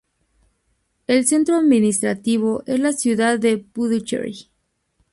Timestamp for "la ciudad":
2.79-3.37